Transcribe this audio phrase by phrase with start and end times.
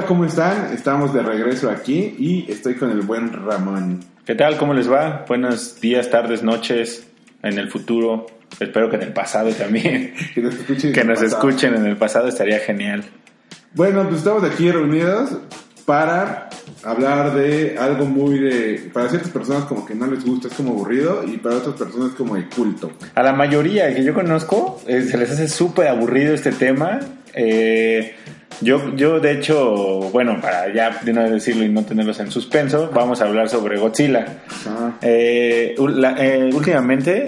[0.00, 0.72] Hola, ¿cómo están?
[0.72, 4.00] Estamos de regreso aquí y estoy con el buen Ramón.
[4.24, 4.56] ¿Qué tal?
[4.56, 5.26] ¿Cómo les va?
[5.28, 7.06] Buenos días, tardes, noches,
[7.42, 8.24] en el futuro.
[8.58, 10.14] Espero que en el pasado también.
[10.34, 11.48] Que nos escuchen, que en el nos pasado.
[11.48, 13.04] escuchen en el pasado estaría genial.
[13.74, 15.36] Bueno, pues estamos aquí reunidos
[15.84, 16.48] para
[16.82, 18.90] hablar de algo muy de...
[18.94, 22.12] Para ciertas personas como que no les gusta, es como aburrido y para otras personas
[22.12, 22.90] como de culto.
[23.14, 27.00] A la mayoría que yo conozco eh, se les hace súper aburrido este tema.
[27.34, 28.14] Eh,
[28.60, 32.30] yo, yo, de hecho, bueno, para ya de una vez decirlo y no tenerlos en
[32.30, 34.26] suspenso, vamos a hablar sobre Godzilla.
[34.66, 37.24] Ah, Eh, la- eh, últimamente,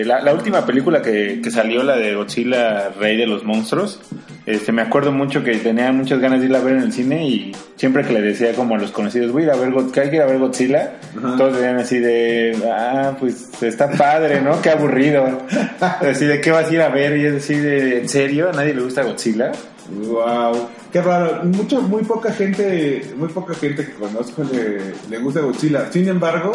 [0.00, 4.00] eh, la, la última película que, que salió, la de Godzilla, Rey de los Monstruos,
[4.46, 7.26] este, me acuerdo mucho que tenía muchas ganas de irla a ver en el cine
[7.28, 9.92] y siempre que le decía como a los conocidos, voy a ir a ver, God-
[9.92, 11.36] que hay que ir a ver Godzilla, Ajá.
[11.36, 14.60] todos decían así de, ah, pues está padre, ¿no?
[14.62, 15.42] Qué aburrido.
[15.80, 17.16] Así de, ¿qué vas a ir a ver?
[17.16, 18.48] Y es así de, ¿en serio?
[18.50, 19.50] ¿A nadie le gusta Godzilla?
[19.90, 21.44] Wow, qué raro.
[21.44, 25.90] Mucha, muy poca gente, muy poca gente que conozco le, le gusta Godzilla.
[25.90, 26.52] Sin embargo,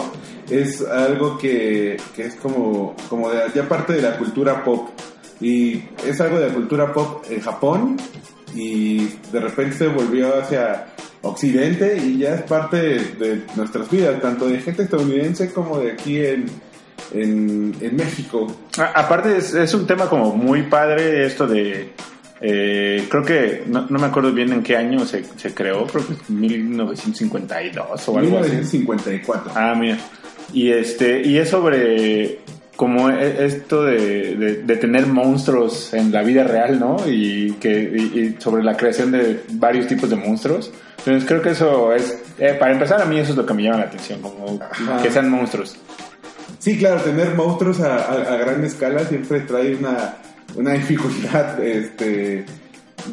[0.49, 4.89] es algo que, que es como, como de, ya parte de la cultura pop.
[5.39, 7.97] Y es algo de la cultura pop en Japón
[8.55, 10.87] y de repente se volvió hacia
[11.21, 16.19] Occidente y ya es parte de, nuestras vidas, tanto de gente estadounidense como de aquí
[16.23, 16.45] en,
[17.13, 18.47] en, México.
[18.77, 21.93] Aparte es, es un tema como muy padre esto de...
[22.41, 26.05] eh, creo que no, no me acuerdo bien en qué año se, se creó, creo
[26.05, 28.49] que es 1952 o algo así.
[28.51, 29.51] 1954.
[29.55, 29.97] Ah, mira.
[30.53, 32.39] Y este y es sobre
[32.75, 36.97] como e- esto de, de- de tener monstruos en la vida real, ¿no?
[37.07, 40.71] Y que y- y sobre la creación de varios tipos de monstruos.
[40.99, 43.63] Entonces creo que eso es eh, para empezar a mí eso es lo que me
[43.63, 45.01] llama la atención, como Ajá.
[45.01, 45.75] que sean monstruos.
[46.59, 50.15] Sí, claro, tener monstruos a, a- a gran escala siempre trae una,
[50.55, 52.45] una dificultad este,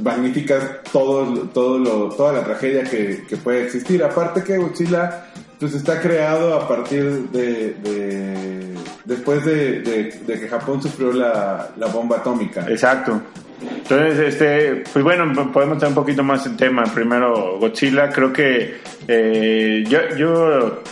[0.03, 4.03] magnífica todo, todo lo, toda la tragedia que, que puede existir.
[4.03, 5.27] Aparte que Godzilla
[5.59, 7.75] pues, está creado a partir de...
[7.83, 8.75] de-
[9.05, 9.83] después de,
[10.27, 12.65] que Japón sufrió la, la bomba atómica.
[12.69, 13.21] Exacto.
[13.61, 16.85] Entonces, este, pues bueno, podemos tener un poquito más el tema.
[16.85, 20.83] Primero, Godzilla, creo que eh, yo, yo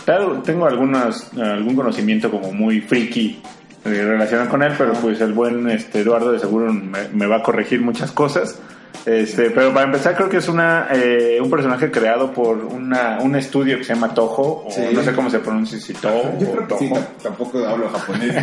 [0.43, 3.41] tengo algunas, algún conocimiento como muy friki
[3.83, 7.43] relacionado con él, pero pues el buen este, Eduardo de seguro me, me va a
[7.43, 8.57] corregir muchas cosas.
[9.05, 13.35] Este, pero para empezar creo que es una eh, un personaje creado por una, un
[13.35, 14.81] estudio que se llama Toho, o Sí.
[14.93, 16.91] no sé cómo se pronuncia, si Toho Yo creo que sí,
[17.21, 18.33] tampoco hablo japonés.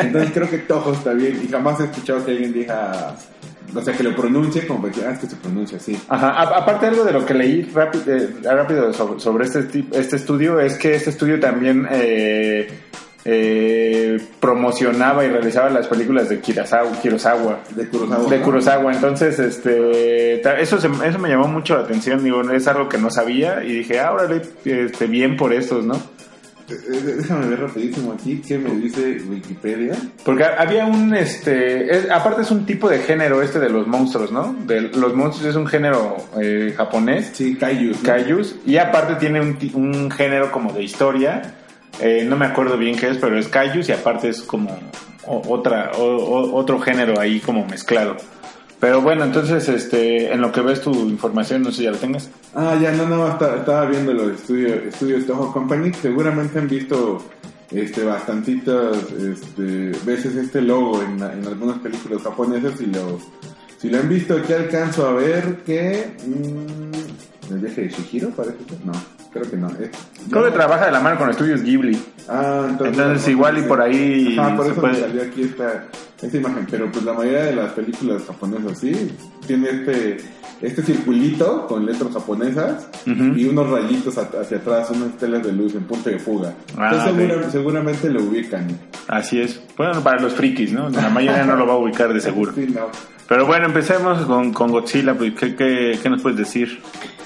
[0.00, 1.40] Entonces creo que Toho está bien.
[1.44, 3.14] Y jamás he escuchado que alguien diga,
[3.72, 5.96] o sea, que lo pronuncie como que, ah, es que se pronuncia así.
[6.08, 8.04] Ajá, a- aparte algo de lo que leí rápido,
[8.42, 12.66] rápido sobre, sobre este, este estudio es que este estudio también eh,
[13.24, 18.30] eh, promocionaba y realizaba las películas de Kurosawa, Kurosawa, De Kurosawa.
[18.30, 18.40] de.
[18.40, 18.92] Kurosawa.
[18.92, 22.22] Entonces, este, eso, se- eso me llamó mucho la atención.
[22.24, 25.94] Digo, es algo que no sabía y dije, ah, órale, este, bien por estos, ¿no?
[26.68, 29.94] Eh, eh, Déjame ver rapidísimo aquí qué me dice Wikipedia.
[30.24, 34.32] Porque había un, este, es- aparte es un tipo de género este de los monstruos,
[34.32, 34.54] ¿no?
[34.66, 37.30] De, los monstruos es un género eh, japonés.
[37.34, 38.02] Sí, Kaiju.
[38.04, 41.54] Kaijus y aparte tiene un, ti- un género como de historia
[42.02, 44.78] eh, no me acuerdo bien qué es pero es Kaijus y aparte es como
[45.26, 48.16] otra o- otro género ahí como mezclado
[48.80, 51.98] pero bueno entonces este en lo que ves tu información no sé si ya la
[51.98, 55.90] tengas Ah, ya, no, no, estaba viendo los estudios estudios Toho Company.
[55.94, 57.24] Seguramente han visto
[57.70, 63.18] este, bastantitas este, veces este logo en, en algunas películas japonesas y lo,
[63.78, 66.10] si lo han visto aquí alcanzo a ver que...
[66.26, 68.74] mm, ¿El viaje de Shihiro parece que?
[68.84, 68.92] No,
[69.32, 69.68] creo que no.
[69.70, 69.90] es-
[70.30, 71.98] creo que trabaja de la mano con estudios Ghibli
[72.28, 75.84] Ah, entonces, Entonces, igual y por ahí Ajá, por eso puede- me salió aquí esta,
[76.22, 76.66] esta imagen.
[76.70, 79.10] Pero pues la mayoría de las películas japonesas sí
[79.46, 80.16] tiene este
[80.62, 85.82] este circulito con letras japonesas y unos rayitos hacia atrás, unas telas de luz en
[85.82, 86.54] punto de fuga.
[86.78, 88.68] Ah, Entonces segura- seguramente lo ubican.
[89.08, 92.20] así es bueno para los frikis no la mayoría no lo va a ubicar de
[92.20, 92.86] seguro Sí, no.
[93.28, 96.80] pero bueno empecemos con, con Godzilla pues, ¿qué, qué, qué nos puedes decir?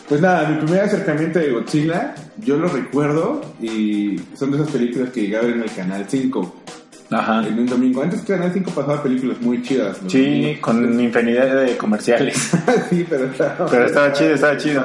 [0.09, 5.11] Pues nada, mi primer acercamiento de Godzilla, yo lo recuerdo y son de esas películas
[5.11, 6.63] que llegaban en el canal 5
[7.11, 8.03] Ajá en un domingo.
[8.03, 9.99] Antes Canal 5 pasaba películas muy chidas.
[10.09, 10.61] Sí, domingos.
[10.61, 12.37] con infinidad de comerciales.
[12.91, 14.85] sí, pero estaba, Pero estaba chido, estaba chido.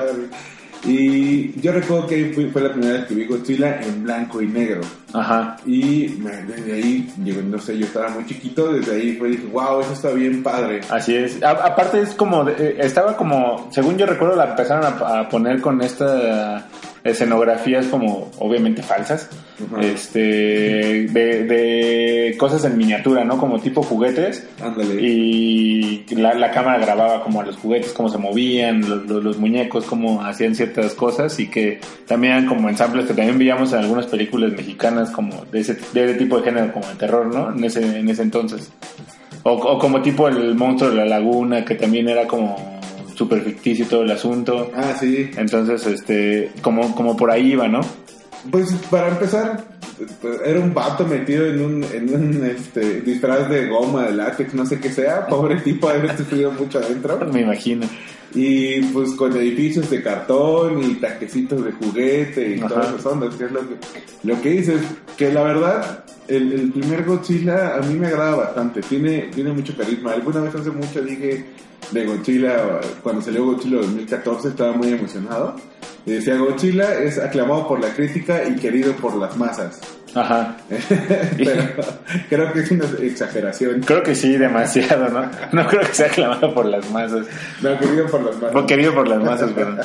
[0.83, 4.41] Y yo recuerdo que ahí fue, fue la primera vez que vi Godzilla en blanco
[4.41, 4.81] y negro.
[5.13, 5.57] Ajá.
[5.65, 9.81] Y desde ahí, digo, no sé, yo estaba muy chiquito, desde ahí fue, dije, wow,
[9.81, 10.81] eso está bien padre.
[10.89, 11.41] Así es.
[11.43, 15.29] A- aparte es como, de- eh, estaba como, según yo recuerdo, la empezaron a, a
[15.29, 16.67] poner con esta
[17.03, 19.29] escenografías como obviamente falsas,
[19.81, 23.37] este, de, de cosas en miniatura, ¿no?
[23.37, 24.47] Como tipo juguetes.
[24.61, 25.01] Ándale.
[25.01, 29.37] Y la, la cámara grababa como a los juguetes, cómo se movían, los, los- los
[29.37, 33.79] muñecos, cómo hacían ciertas cosas y que también eran como ensambles que también veíamos en
[33.79, 37.55] algunas películas mexicanas como de ese, de ese tipo de género, como de terror, ¿no?
[37.55, 38.71] En ese, en ese entonces.
[39.43, 42.70] O, o como tipo el monstruo de la laguna, que también era como
[43.21, 44.71] súper ficticio todo el asunto.
[44.75, 45.29] Ah, sí.
[45.37, 47.81] Entonces, este, como, como por ahí iba, ¿no?
[48.49, 49.63] Pues para empezar,
[50.19, 54.55] pues, era un vato metido en un, en un este, disfraz de goma, de látex,
[54.55, 55.27] no sé qué sea.
[55.29, 57.19] Pobre tipo, ha sufrido mucho adentro.
[57.31, 57.85] Me imagino.
[58.33, 62.69] Y pues con edificios de cartón y taquecitos de juguete y Ajá.
[62.69, 63.75] todas esas ondas, que es lo que,
[64.23, 64.81] lo que dices.
[65.15, 69.77] Que la verdad, el, el primer Godzilla a mí me agrada bastante, tiene, tiene mucho
[69.77, 70.13] carisma.
[70.13, 71.45] Alguna vez hace mucho dije
[71.91, 75.55] de Godzilla, cuando salió Godzilla 2014, estaba muy emocionado.
[76.05, 79.79] Y decía, Godzilla es aclamado por la crítica y querido por las masas.
[80.13, 80.57] Ajá.
[81.37, 81.63] Pero
[82.29, 83.81] creo que es una exageración.
[83.81, 85.29] Creo que sí, demasiado, ¿no?
[85.51, 87.27] No creo que sea aclamado por las masas.
[87.61, 88.51] No, querido por las masas.
[88.51, 89.77] Fue querido por las masas, pero...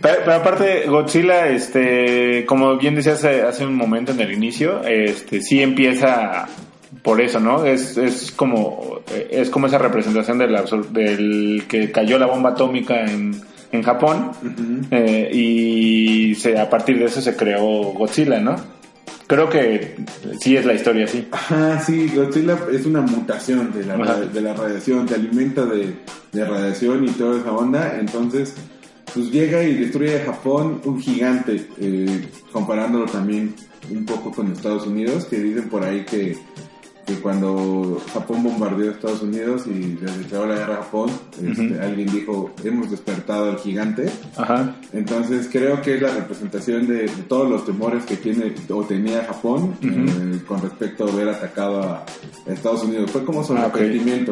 [0.00, 0.16] pero...
[0.24, 5.42] pero aparte, Godzilla, este, como bien decías hace, hace un momento en el inicio, este,
[5.42, 6.46] sí empieza
[7.02, 7.64] por eso, ¿no?
[7.64, 9.00] Es, es como
[9.30, 10.56] es como esa representación del,
[10.90, 13.40] del que cayó la bomba atómica en,
[13.72, 14.32] en Japón
[14.90, 18.56] eh, y se, a partir de eso se creó Godzilla, ¿no?
[19.26, 19.96] Creo que
[20.40, 21.26] sí es la historia así.
[21.32, 25.94] Ajá, sí, Godzilla es una mutación de la, de la radiación, te alimenta de,
[26.32, 28.54] de radiación y toda esa onda, entonces
[29.12, 33.54] pues llega y destruye Japón un gigante, eh, comparándolo también
[33.90, 36.36] un poco con Estados Unidos, que dicen por ahí que,
[37.06, 41.10] que cuando Japón bombardeó a Estados Unidos y les declaró la guerra a Japón,
[41.40, 44.74] este, alguien dijo, hemos despertado al gigante, Ajá.
[44.92, 49.24] entonces creo que es la representación de, de todos los temores que tiene o tenía
[49.24, 52.04] Japón eh, con respecto a haber atacado a
[52.50, 53.10] Estados Unidos.
[53.10, 53.70] Fue como su Ah,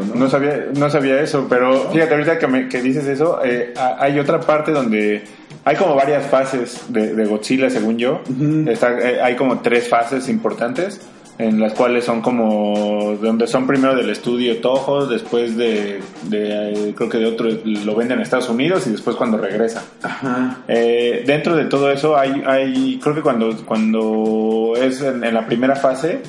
[0.05, 0.15] ¿no?
[0.17, 3.97] No sabía, no sabía eso, pero fíjate, ahorita que, me- que dices eso, eh, ha-
[4.03, 5.23] hay otra parte donde
[5.65, 8.21] hay como varias fases de, de Godzilla, según yo.
[8.67, 11.01] Está, eh, hay como tres fases importantes,
[11.39, 16.95] en las cuales son como, donde son primero del estudio Toho, después de, de, eh,
[16.97, 19.83] creo que de otro, lo venden en Estados Unidos y después cuando regresa.
[20.03, 20.59] Ajá.
[20.69, 25.47] Eh, dentro de todo eso hay, hay creo que cuando, cuando es en, en la
[25.47, 26.21] primera fase,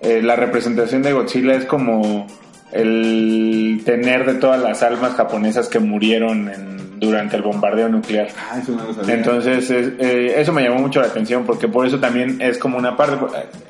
[0.00, 2.26] eh, la representación de Godzilla es como
[2.72, 8.28] el tener de todas las almas japonesas que murieron en- durante el bombardeo nuclear.
[8.50, 9.14] Ah, eso no lo sabía.
[9.14, 12.78] Entonces, es- eh, eso me llamó mucho la atención porque por eso también es como
[12.78, 13.16] una parte.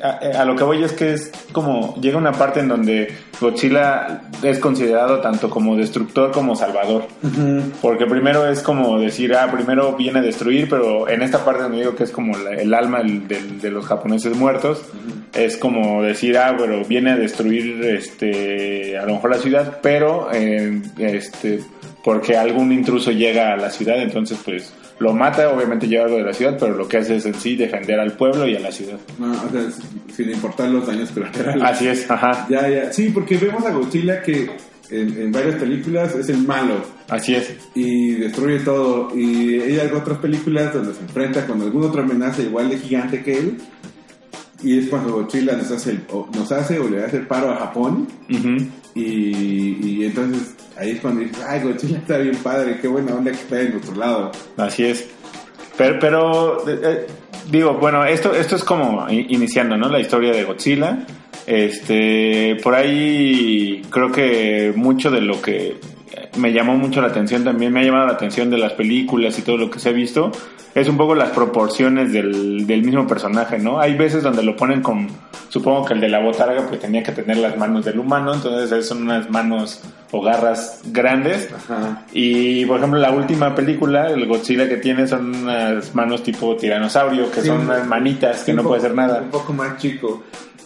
[0.03, 1.95] A, a- a lo que voy es que es como.
[2.01, 7.07] Llega una parte en donde Godzilla es considerado tanto como destructor como salvador.
[7.81, 11.79] Porque primero es como decir, ah, primero viene a destruir, pero en esta parte donde
[11.79, 14.83] digo que es como la- el alma del- del- de los japoneses muertos,
[15.35, 20.29] es como decir, ah, pero viene a destruir este, a lo mejor la ciudad, pero
[20.33, 21.61] eh, este,
[22.05, 26.25] porque algún intruso llega a la ciudad, entonces pues lo mata, obviamente llega algo de
[26.25, 28.71] la ciudad, pero lo que hace es en sí defender al pueblo y a la
[28.73, 28.99] ciudad.
[29.19, 29.63] No, o sea,
[30.15, 31.63] sin importar los daños colaterales.
[31.63, 32.93] Así es, ajá, Ya, ya.
[32.93, 34.51] Sí, porque vemos a Godzilla que
[34.91, 36.75] en, en varias películas es el malo
[37.09, 37.55] así es.
[37.75, 39.17] y destruye todo.
[39.17, 43.39] Y hay otras películas donde se enfrenta con alguna otra amenaza igual de gigante que
[43.39, 43.57] él.
[44.63, 47.51] Y es cuando Godzilla nos hace, el- o, nos hace o le hace el paro
[47.51, 48.07] a Japón.
[48.31, 48.57] Ujú.
[48.95, 53.31] Y, y entonces ahí es cuando dices, ay, Godzilla está bien padre, qué buena onda
[53.31, 54.33] que está de nuestro lado.
[54.57, 55.09] Así es.
[55.77, 57.07] Pero, pero eh, eh,
[57.51, 59.89] digo, bueno, esto, esto es como iniciando, ¿no?
[59.89, 61.07] La historia de Godzilla.
[61.47, 65.77] Este, por ahí creo que mucho de lo que
[66.37, 69.43] me llamó mucho la atención también, me ha llamado la atención de las películas y
[69.43, 70.33] todo lo que se ha visto,
[70.75, 73.79] es un poco las proporciones del, del mismo personaje, ¿no?
[73.81, 75.07] Hay veces donde lo ponen con,
[75.51, 78.89] supongo que el de la botarga pues tenía que tener las manos del humano, entonces
[78.89, 81.51] son unas manos o garras grandes.
[81.53, 82.07] Ajá.
[82.15, 87.31] Y por ejemplo, la última película, el Godzilla que tiene son unas manos tipo tiranosaurio,
[87.31, 89.21] que Sí, son un- unas manitas que no puede hacer nada.
[89.21, 90.23] Un poco más chico.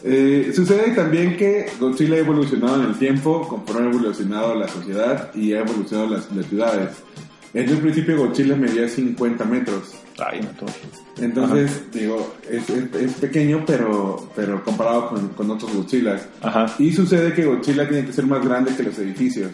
[0.09, 5.35] Eh, sucede también que Godzilla ha evolucionado en el tiempo, conforme ha evolucionado la sociedad
[5.35, 6.91] y ha evolucionado las, las ciudades.
[7.55, 9.95] En un principio Godzilla medía 50 metros.
[10.19, 10.67] Ay, no.
[11.25, 16.29] Entonces, digo, es, es- es pequeño, pero, pero comparado con, con otros Godzillas.
[16.41, 19.51] Ajá, Y sucede que Godzilla tiene que ser más grande que los edificios.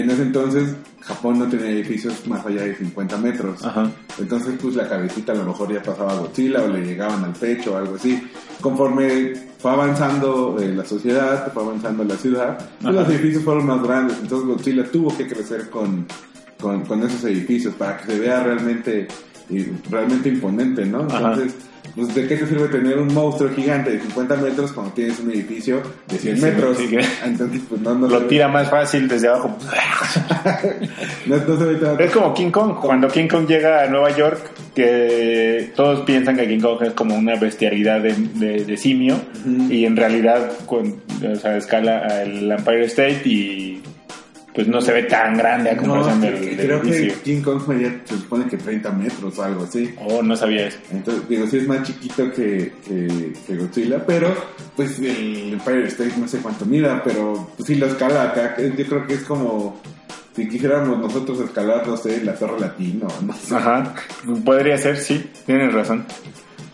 [0.00, 3.64] En ese entonces, Japón no tenía edificios más allá de 50 metros.
[3.64, 7.24] Ajá, Entonces, pues la cabecita a lo mejor ya pasaba a Godzilla o le llegaban
[7.24, 8.22] al pecho o algo así.
[8.60, 13.82] Conforme fue avanzando eh, la sociedad, fue avanzando la ciudad, pues los edificios fueron más
[13.82, 14.18] grandes.
[14.20, 16.06] Entonces, Godzilla tuvo que crecer con,
[16.60, 19.08] con, con esos edificios para que se vea realmente
[19.50, 21.02] y realmente imponente, ¿no?
[21.02, 21.54] Entonces,
[21.98, 25.30] pues, ¿de qué te sirve tener un monstruo gigante de 50 metros cuando tienes un
[25.30, 26.78] edificio de 100 Sí, metros?
[26.78, 29.56] sí, Entonces, pues no, no Lo tira más fácil desde abajo.
[31.26, 31.98] no, no.
[31.98, 32.74] Es como King Kong.
[32.80, 34.38] Cuando King Kong llega a Nueva York,
[34.74, 39.16] que todos piensan que King Kong es como una bestialidad de, de- de simio.
[39.68, 40.96] Y en realidad, con,
[41.30, 43.67] o sea, escala el Empire State y
[44.58, 47.14] pues no se ve tan grande a No, comparación del, del creo que.
[47.22, 49.94] King Kong medía, se supone que 30 metros o algo así.
[50.04, 50.78] Oh, no sabía eso.
[50.90, 54.34] Entonces, digo, sí es más chiquito que, que, que Godzilla, pero
[54.74, 58.56] pues el Empire State no sé cuánto mira, pero pues, sí lo escala acá.
[58.58, 59.80] Yo creo que es como
[60.34, 63.54] si quisiéramos nosotros escalar, no sé, la Torre Latino, no sé.
[63.54, 63.94] Ajá.
[64.44, 65.30] Podría ser, sí.
[65.46, 66.04] Tienes razón.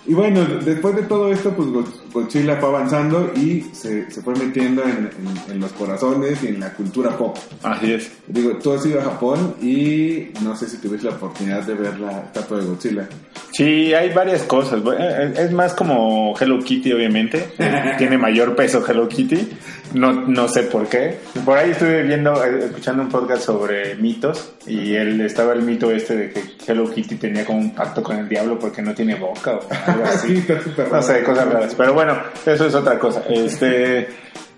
[0.07, 4.35] Y bueno, después de todo esto, pues Go- Godzilla fue avanzando y se, se fue
[4.37, 5.09] metiendo en,
[5.47, 7.37] en- en los corazones y en la cultura pop.
[7.63, 8.13] Así es.
[8.27, 11.99] Digo, tú has ido a Japón y no sé si tuviste la oportunidad de ver
[11.99, 13.09] la estatua de Godzilla.
[13.53, 14.83] Sí, hay varias cosas.
[14.83, 17.49] Bu- eh, Es más como Hello Kitty, obviamente.
[17.59, 19.49] Eh, Tiene mayor peso Hello Kitty.
[19.95, 21.19] No, no sé por qué.
[21.45, 24.53] Por ahí estuve viendo, eh, escuchando un podcast sobre mitos.
[24.67, 28.19] Y él estaba el mito este de que Hello Kitty tenía como un pacto con
[28.19, 30.75] el diablo porque no tiene boca o algo Sí, así.
[30.91, 31.75] No sé, cosas raras.
[31.75, 33.23] Pero bueno, eso es otra cosa.
[33.29, 34.09] Este,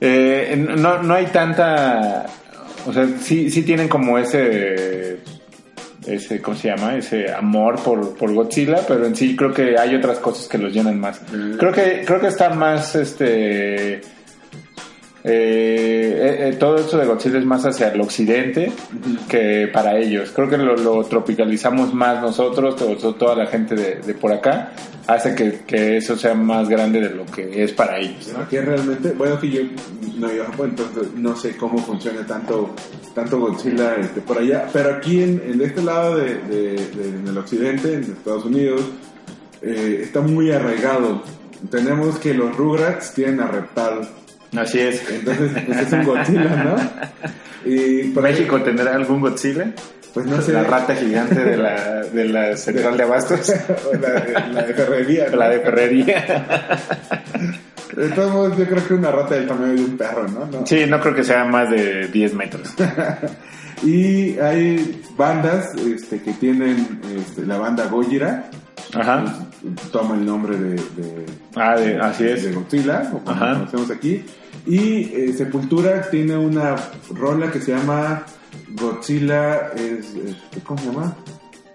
[0.01, 2.27] eh, no, no hay tanta.
[2.87, 5.21] O sea, sí, sí tienen como ese
[6.07, 6.97] ese, ¿cómo se llama?
[6.97, 10.73] Ese amor por, por Godzilla, pero en sí creo que hay otras cosas que los
[10.73, 11.21] llenan más.
[11.33, 11.57] Mm.
[11.57, 14.01] Creo que, creo que está más, este,
[15.29, 18.71] eh, eh, todo esto de Godzilla es más hacia el occidente
[19.29, 20.31] que para ellos.
[20.35, 24.73] Creo que lo, lo tropicalizamos más nosotros, todo- toda la gente de, de por acá,
[25.09, 28.31] hace que, que eso sea más grande de lo que es para ellos.
[28.33, 28.41] ¿no?
[28.45, 29.63] Aquí realmente, bueno, que yo
[30.17, 32.71] no he ido a Japón, entonces no sé cómo funciona tanto,
[33.15, 37.27] tanto Godzilla este, por allá, pero aquí en, en este lado de, de- de- en
[37.27, 38.83] el occidente, en Estados Unidos,
[39.63, 41.23] eh, está muy arraigado.
[41.71, 44.09] Tenemos que los Rugrats tienen a Reptal,
[44.57, 45.03] Así es.
[45.11, 46.77] entonces pues es un Godzilla, ¿no?
[47.65, 49.73] Y por ahí, ¿México tendrá algún Godzilla?
[50.15, 53.53] pues no sé, La rata gigante de la, de la central de abastos.
[53.93, 55.37] o la, de- la de Ferrería, ¿no?
[55.37, 56.25] La de ferrería.
[57.95, 60.47] De todos modos, yo creo que una rata del tamaño de un perro, ¿no?
[60.47, 60.67] ¿No?
[60.67, 62.75] Sí, no creo que sea más de 10 metros.
[63.83, 68.49] Y hay bandas este, que tienen este, la banda Gojira,
[68.95, 69.47] Ajá.
[69.93, 71.27] toma el nombre de, de-
[71.57, 72.55] Ah, de- así de es.
[72.55, 73.53] Godzilla, o como Ajá.
[73.55, 74.25] conocemos aquí.
[74.67, 76.77] Y eh, Sepultura tiene una
[77.15, 78.25] rola que se llama
[78.75, 81.17] Godzilla, es, este, ¿cómo se llama?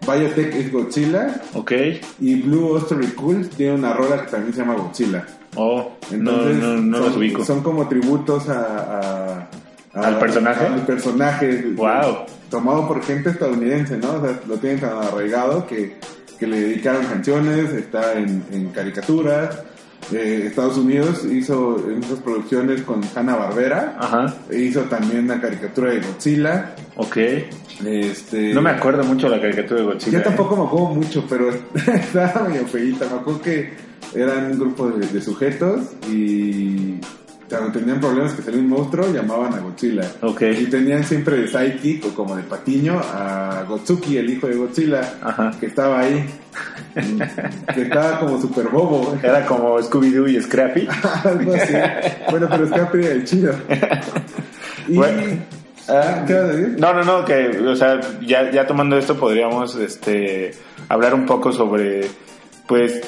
[0.06, 1.42] Biotech es Godzilla.
[1.54, 1.72] Ok.
[2.20, 5.26] Y Blue Oyster Cult tiene una rola que también se llama Godzilla.
[5.56, 7.46] Oh, Entonces, no, no, no son, los ubico.
[7.46, 9.50] son como tributos a, a-
[9.94, 10.66] a- ¿Al personaje?
[10.66, 11.72] Al personaje.
[11.76, 12.26] Wow.
[12.50, 14.14] Tomado por gente estadounidense, ¿no?
[14.14, 15.98] O sea, lo tienen tan arraigado que,
[16.42, 19.62] que le dedicaron canciones, está en, en caricaturas.
[20.12, 23.96] Eh, Estados Unidos hizo esas producciones con Hanna Barbera.
[24.00, 24.34] Ajá.
[24.52, 26.74] Hizo también una caricatura de Godzilla.
[26.96, 27.18] Ok.
[27.86, 30.18] Este, No me acuerdo mucho de la caricatura de Godzilla.
[30.18, 31.52] yo tampoco me acuerdo mucho, pero
[31.94, 33.06] estaba medio feíta.
[33.06, 33.74] Me acuerdo que
[34.16, 36.96] eran un grupo de, de sujetos y
[37.72, 40.10] tenían problemas que salía un monstruo, llamaban a Godzilla.
[40.22, 40.42] Ok.
[40.60, 45.02] Y tenían siempre de sidekick o como de patiño a Gotsuki, el hijo de Godzilla,
[45.22, 45.52] Ajá.
[45.60, 46.26] que estaba ahí.
[47.74, 49.18] que estaba como super bobo.
[49.22, 50.88] Era como Scooby-Doo y Scrappy.
[51.24, 51.74] Algo así.
[52.30, 53.54] Bueno, pero Scrappy era el chido.
[54.88, 55.22] Y, Bueno,
[55.90, 56.76] Ah, ¿Qué vas a decir?
[56.80, 60.52] No, no, no, que, o sea, ya, ya tomando esto podríamos, este,
[60.88, 62.08] hablar un poco sobre,
[62.72, 63.02] pues,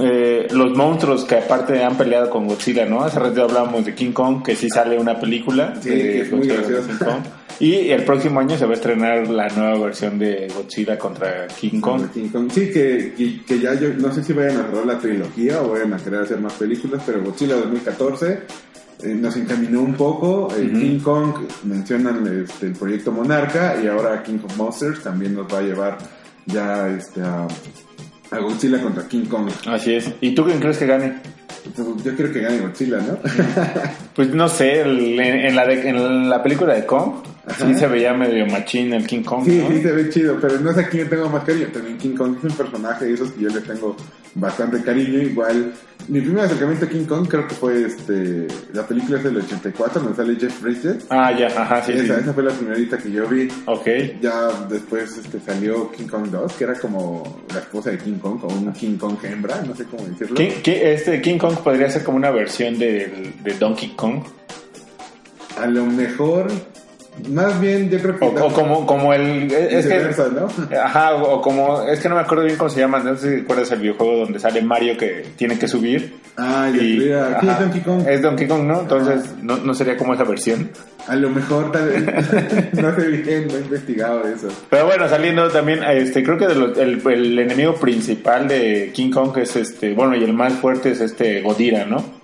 [0.00, 3.00] eh, los monstruos que aparte han peleado con Godzilla, ¿no?
[3.00, 6.46] Hace rato hablábamos de King Kong, que sí sale una película Sí, de es muy
[6.46, 6.86] graciosa.
[6.86, 7.22] King Kong.
[7.58, 11.80] Y el próximo año se va a estrenar la nueva versión de Godzilla contra King
[11.80, 12.12] Kong.
[12.14, 12.48] King Kong.
[12.52, 15.70] Sí, que, que, que ya yo no sé si vayan a cerrar la trilogía o
[15.70, 18.42] vayan a querer hacer más películas, pero Godzilla 2014
[19.02, 20.46] eh, nos encaminó un poco.
[20.56, 20.70] Eh.
[20.72, 21.34] King Kong
[21.64, 25.98] mencionan este, el proyecto Monarca y ahora King of Monsters también nos va a llevar
[26.46, 27.48] ya este, a,
[28.30, 29.48] a Godzilla contra King Kong.
[29.66, 30.10] Así es.
[30.20, 31.14] ¿Y tú quién crees que gane?
[32.04, 33.18] Yo creo que gane Godzilla, ¿no?
[34.14, 37.22] Pues no sé, el- en, en la de- en la película de Kong,
[37.56, 39.68] sí se veía medio machín el King Kong, Sí, ¿no?
[39.70, 41.66] sí, se ve chido, pero no sé a quién le tengo más cariño.
[41.72, 43.96] También King Kong es un personaje de esos que yo le tengo
[44.34, 45.20] bastante cariño.
[45.20, 45.72] Igual,
[46.08, 50.00] mi primer acercamiento a King Kong creo que fue este la película es del 84,
[50.00, 51.06] donde sale Jeff Bridges.
[51.10, 51.98] Ah, ya, ajá, sí, sí.
[52.00, 53.48] esa, fue la primerita que yo vi.
[53.66, 53.86] Ok.
[54.20, 58.40] Ya después este, salió King Kong 2, que era como la esposa de King Kong,
[58.40, 60.34] como un King Kong hembra, no sé cómo decirlo.
[60.36, 64.22] King, King- este King Kong podría ser como una versión del- de, Donkey Kong.
[65.60, 66.48] A lo mejor,
[67.30, 68.24] Más bien, yo creo que.
[68.24, 69.50] O, o como, como el.
[69.52, 70.00] Es que,
[70.34, 70.48] ¿no?
[70.78, 71.82] Ajá, o como.
[71.82, 72.98] Es que no me acuerdo bien cómo se llama.
[73.00, 76.16] No sé si recuerdas el videojuego donde sale Mario que tiene que subir.
[76.36, 78.02] Ah, ya y, aquí es ajá, Donkey Kong.
[78.08, 78.80] Es Donkey Kong, ¿no?
[78.80, 80.70] Entonces, no, no sería como esa versión.
[81.08, 82.04] A lo mejor tal vez.
[82.74, 84.48] no sé bien, no he investigado eso.
[84.70, 89.10] Pero bueno, saliendo también, este, creo que de lo- el, el enemigo principal de King
[89.10, 92.17] Kong es este, bueno, y el más fuerte es este Godira, ¿no?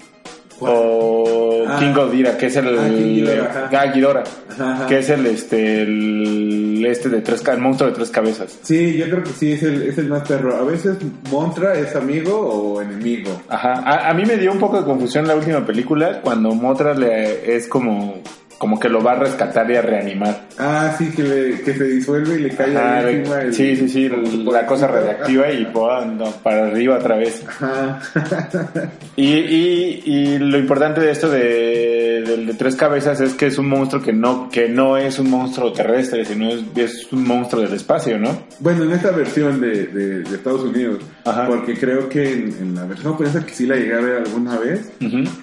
[0.71, 1.79] O Ah.
[1.79, 3.71] King Godira, que es el, Ah, Ghidorah, ajá.
[3.81, 4.23] ah, Ghidorah,
[4.61, 8.59] Ajá, que es el este, el, este de tres, el monstruo de tres cabezas.
[8.63, 10.55] Sí, yo creo que sí, es el, es el más perro.
[10.57, 10.99] A veces
[11.31, 13.31] Montra es amigo o enemigo.
[13.49, 16.93] Ajá, a, a mí me dio un poco de confusión la última película cuando Motra
[16.95, 18.17] le es como,
[18.59, 20.43] como que lo va a rescatar y a reanimar.
[20.59, 23.41] Ah, sí, que, le, que se disuelve y le cae Ajá, ahí le- encima.
[23.43, 24.11] el- sí, sí, sí,
[24.45, 27.43] la cosa radiactiva y no, para arriba otra vez.
[27.47, 28.01] Ajá.
[29.17, 33.69] Y, y, y lo importante de esto de, de tres cabezas es que es un
[33.69, 37.75] monstruo que no, que no es un monstruo terrestre, sino es, es un monstruo del
[37.75, 38.37] espacio, ¿no?
[38.59, 41.47] bueno, en esta versión de, de, de Estados Unidos, Ajá.
[41.47, 44.59] porque creo que en, en la versión japonesa que sí la llegué a ver alguna
[44.59, 44.91] vez,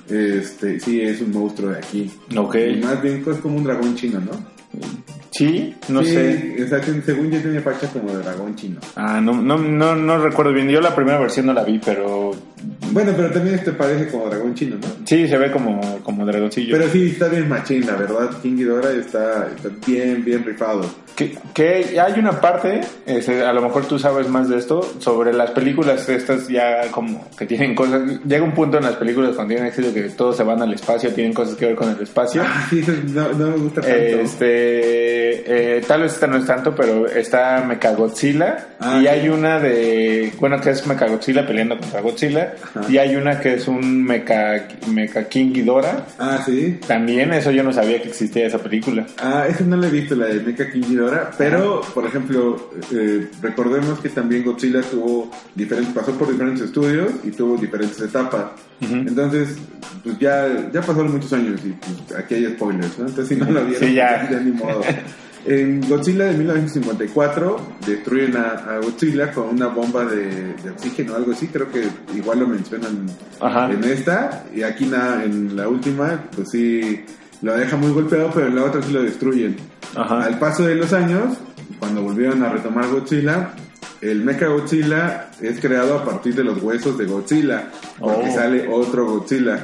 [0.09, 2.11] este, sí es un monstruo de aquí.
[2.35, 2.55] Ok.
[2.55, 4.31] Y más bien es como un dragón chino, ¿no?
[5.31, 6.63] Sí, no Sí, sé.
[6.63, 8.79] O sea, que según yo tiene facha como de dragón chino.
[8.95, 10.67] Ah, no, no, no, no recuerdo bien.
[10.69, 12.31] Yo la primera versión no la vi, pero
[12.91, 14.87] Bueno, pero también este parece como dragón chino, ¿no?
[15.05, 16.77] sí se ve como, como dragoncillo.
[16.77, 18.29] Pero sí, está bien machín, la verdad.
[18.41, 20.83] King Ghidorah está, está bien, bien rifado.
[21.15, 25.33] Que, que hay una parte, este, a lo mejor tú sabes más de esto, sobre
[25.33, 29.51] las películas estas ya como que tienen cosas, llega un punto en las películas cuando
[29.53, 32.41] tienen éxito que todos se van al espacio, tienen cosas que ver con el espacio.
[32.45, 33.95] Ah, sí, eso no, no me gusta tanto.
[33.95, 39.07] Este, eh, tal vez esta no es tanto, pero está Mechagodzilla Ah, y sí.
[39.07, 42.81] hay una de, bueno, que es Mechagodzilla peleando contra Godzilla Ajá.
[42.89, 46.05] y hay una que es un Mecha, Mecha King Ghidorah.
[46.20, 46.79] Ah, sí.
[46.88, 49.05] También eso yo no sabía que existía esa película.
[49.22, 53.27] Ah, esa no la he visto, la de Mecha King Ghidorah, pero, por ejemplo, eh,
[53.41, 58.46] recordemos que también Godzilla tuvo diferentes, pasó por diferentes estudios y tuvo diferentes etapas.
[58.81, 59.57] Entonces,
[60.03, 63.07] pues ya, ya pasaron muchos años y pues, aquí hay spoilers, ¿no?
[63.07, 64.27] Entonces, si no lo vieron, Sí, ya.
[64.44, 64.81] ni modo.
[65.45, 71.15] En Godzilla de 1954 destruyen a, a Godzilla con una bomba de, de oxígeno o
[71.15, 71.83] algo así, creo que
[72.15, 73.07] igual lo mencionan
[73.39, 73.71] Ajá.
[73.71, 77.03] en esta, y aquí na- en la última, pues sí,
[77.41, 79.57] lo deja muy golpeado, pero en la otra sí lo destruyen.
[79.95, 80.23] Ajá.
[80.25, 81.35] Al paso de los años,
[81.79, 83.53] cuando volvieron a retomar Godzilla,
[84.01, 88.35] el Mecha Godzilla es creado a partir de los huesos de Godzilla, porque Oh.
[88.35, 89.55] sale otro Godzilla.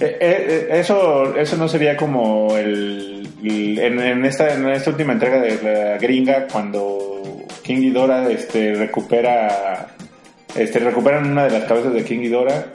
[0.00, 5.12] Eh, eh, eh, eso, eso no sería como el- en, en esta, en esta última
[5.12, 9.88] entrega de la gringa cuando King Ghidorah este, recupera,
[10.56, 12.72] este, recuperan una de las cabezas de King Ghidorah,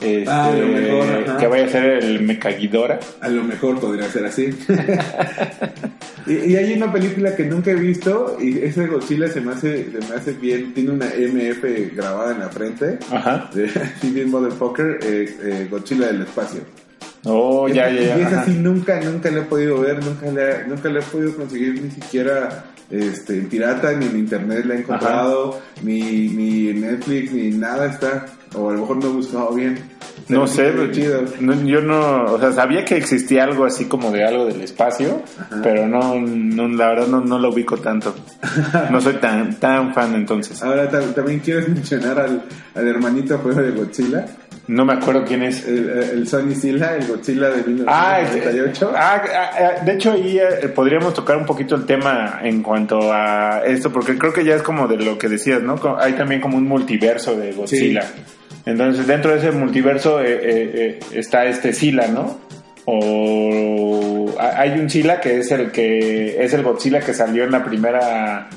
[0.00, 3.00] este, Ah, lo mejor, que vaya a ser el Mecha Ghidorah.
[3.20, 4.44] A lo mejor podría ser así.
[6.26, 9.90] y, y hay una película que nunca he visto y ese Godzilla se me hace,
[9.90, 12.98] se me hace bien, tiene una MF grabada en la frente.
[13.10, 13.50] Ajá.
[13.52, 16.60] De, así bien motherfucker, eh, eh, Godzilla del espacio.
[17.24, 18.18] Oh, ya, ya, ya.
[18.18, 21.36] Y es así, nunca, nunca le he podido ver, nunca le, nunca le he podido
[21.36, 26.80] conseguir ni siquiera este, en pirata, ni en internet la he encontrado, ni, ni en
[26.80, 28.26] Netflix, ni nada está.
[28.54, 29.78] O a lo mejor no he buscado bien.
[30.28, 31.22] No sé, chido.
[31.40, 35.22] no, yo no, o sea, sabía que existía algo así como de algo del espacio,
[35.62, 38.14] pero no, no, la verdad no, no lo ubico tanto.
[38.90, 40.62] No soy tan, tan fan entonces.
[40.62, 42.42] Ahora ta- también quieres mencionar al,
[42.74, 44.26] al hermanito juego de Godzilla,
[44.72, 45.66] No me acuerdo quién es.
[45.66, 48.92] el, el Sonny Silla, el Godzilla de Ah, 1998.
[48.94, 53.12] ah, ah, ah, de hecho ahí eh, podríamos tocar un poquito el tema en cuanto
[53.12, 55.76] a esto, porque creo que ya es como de lo que decías, ¿no?
[55.98, 58.04] Hay también como un multiverso de Godzilla.
[58.66, 62.38] Entonces dentro de ese multiverso eh, eh, eh, está este Sila, ¿no?
[62.86, 67.50] O ha- hay un Sila que es el que es el Godzilla que salió en
[67.52, 68.48] la primera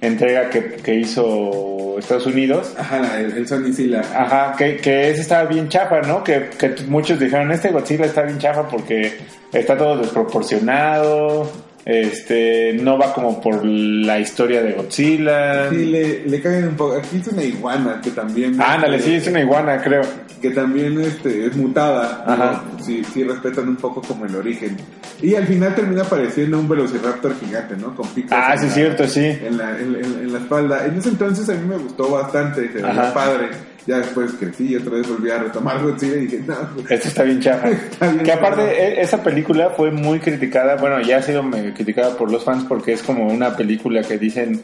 [0.00, 2.74] entrega que, que hizo Estados Unidos.
[2.78, 4.00] Ajá, el, el Sonny Silla.
[4.14, 6.22] Ajá, que, que ese estaba bien chafa, ¿no?
[6.22, 9.18] Que, que muchos dijeron, este Godzilla está bien chafa porque
[9.52, 11.50] está todo desproporcionado,
[11.84, 15.68] este, no va como por la historia de Godzilla.
[15.70, 16.96] Sí, le, le caen un poco.
[16.96, 18.60] Aquí es una iguana que también.
[18.60, 20.02] Ándale, este, sí, es una iguana, creo.
[20.40, 22.24] que también este, es mutada.
[22.26, 22.62] Ajá.
[22.76, 22.84] ¿no?
[22.84, 24.76] Sí, sí respetan un poco como el origen.
[25.20, 27.94] Y al final termina apareciendo un velociraptor gigante, ¿no?
[27.94, 28.32] Con picos.
[28.32, 29.24] Ah, en sí, la- cierto, sí.
[29.24, 30.86] En la, en, en- en la espalda.
[30.86, 33.48] En ese entonces a mí me gustó bastante, se veía padre.
[33.86, 36.54] Ya después crecí y otra vez volví a retomar Godzilla y dije, no,
[36.88, 37.68] Esto está bien chafa.
[38.24, 38.72] Que aparte, chafa.
[38.72, 42.64] e- esa película fue muy criticada, bueno, ya ha sido medio criticada por los fans
[42.68, 44.62] porque es como una película que dicen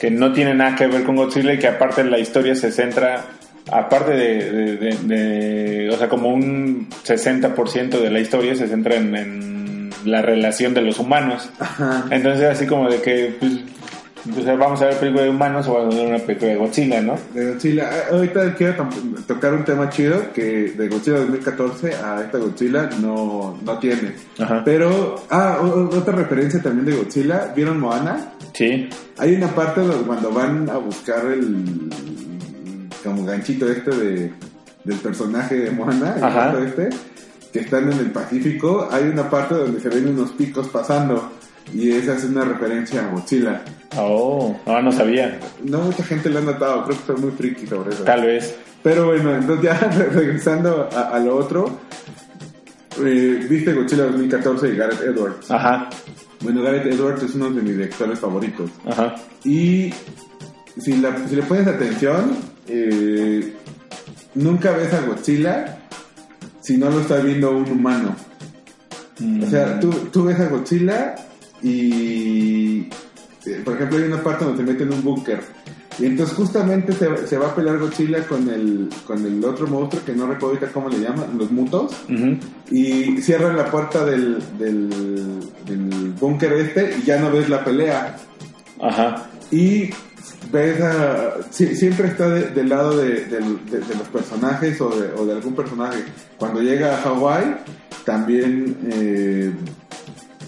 [0.00, 3.24] que no tiene nada que ver con Godzilla y que aparte la historia se centra,
[3.72, 8.94] aparte de, de- de- de- o sea, como un 60% de la historia se centra
[8.94, 11.50] en, en, la relación de los humanos.
[11.58, 12.04] Ajá.
[12.10, 13.52] Entonces así como de que pues,
[14.24, 17.00] pues, vamos a ver película de humanos o vamos a ver una película de Godzilla,
[17.00, 17.16] ¿no?
[17.32, 17.90] De Godzilla.
[17.90, 18.88] Ah, Ahorita quiero
[19.26, 24.12] tocar un tema chido que de Godzilla 2014 a esta Godzilla no, no tiene.
[24.38, 24.62] Ajá.
[24.64, 27.52] Pero, ah, otra referencia también de Godzilla.
[27.54, 28.32] ¿Vieron Moana?
[28.52, 28.88] Sí.
[29.18, 31.90] Hay una parte donde cuando van a buscar el
[33.02, 34.32] como ganchito este de,
[34.84, 36.54] del personaje de Moana, el Ajá.
[36.64, 36.90] este,
[37.52, 41.32] que están en el Pacífico, hay una parte donde se ven unos picos pasando
[41.72, 43.62] y esa es una referencia a Godzilla.
[43.96, 45.38] Oh, no, no sabía.
[45.64, 48.04] No mucha gente lo ha notado, creo que soy muy friki sobre eso.
[48.04, 48.54] Tal vez.
[48.82, 49.74] Pero bueno, entonces ya
[50.12, 51.78] regresando a, a lo otro,
[53.04, 55.50] eh, viste Godzilla 2014 y Gareth Edwards.
[55.50, 55.88] Ajá,
[56.40, 58.70] Bueno, Gareth Edwards es uno de mis directores favoritos.
[58.86, 59.14] ajá.
[59.44, 59.92] Y
[60.78, 62.36] si, la- si le pones atención,
[62.68, 63.54] eh,
[64.34, 65.78] nunca ves a Godzilla
[66.60, 68.14] si no lo está viendo un humano.
[69.42, 71.14] O sea, tú, tú ves a Godzilla
[71.62, 72.80] y,
[73.46, 75.40] eh, por ejemplo, hay una parte donde se mete en un búnker.
[75.98, 80.02] Y entonces justamente se, se va a pelear Godzilla con el, con el otro monstruo
[80.04, 81.92] que no recuerdo ahorita cómo le llaman, los mutos.
[82.70, 84.88] Y cierran la puerta del, del,
[85.66, 88.16] del búnker este y ya no ves la pelea.
[88.80, 89.28] Ajá.
[89.50, 89.90] Y
[90.50, 94.88] ves a, si- siempre está de- del lado de, del- de- de los personajes o
[94.88, 96.02] de, o de algún personaje.
[96.38, 97.56] Cuando llega a Hawái,
[98.06, 99.52] también eh,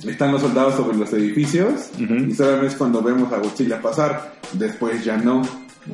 [0.06, 4.34] están los soldados sobre los edificios y solamente es cuando vemos a Godzilla pasar.
[4.52, 5.42] Después ya no.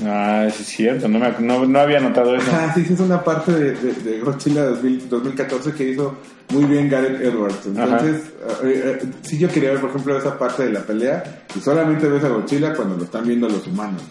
[0.04, 2.46] Ah, sí es cierto, no, me, no, no había notado eso.
[2.52, 6.14] Ah, sí, sí, es una parte de, de- de Godzilla 2000 2014 que hizo
[6.50, 7.64] muy bien Gareth Edwards.
[7.64, 8.22] Entonces,
[8.64, 12.06] eh, eh, sí yo quería ver, por ejemplo, esa parte de la pelea y solamente
[12.06, 14.02] ves a Godzilla cuando lo están viendo los humanos.